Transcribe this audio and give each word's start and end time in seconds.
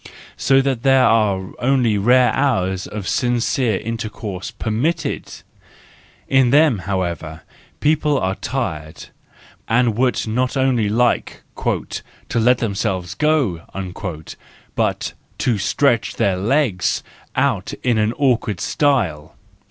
And 0.03 0.13
So 0.35 0.61
there 0.63 1.03
are 1.05 1.51
only 1.59 1.95
rare 1.99 2.33
hours 2.33 2.87
of 2.87 3.07
sincere 3.07 3.77
intercours 3.77 4.47
z 4.47 4.53
permitted: 4.57 5.29
in 6.27 6.49
them, 6.49 6.79
however, 6.89 7.41
people 7.81 8.17
are 8.19 8.33
tired, 8.33 9.09
and 9.67 9.95
would 9.95 10.25
not 10.25 10.57
only 10.57 10.89
like" 10.89 11.43
to 12.33 12.39
let 12.39 12.57
themselves 12.57 13.13
go," 13.13 13.61
but 14.73 15.13
to 15.37 15.59
stretch 15.59 16.15
their 16.15 16.35
legs 16.35 17.03
out 17.35 17.71
wide 17.85 17.97
in 17.99 18.11
awkward 18.13 18.59
style. 18.59 19.35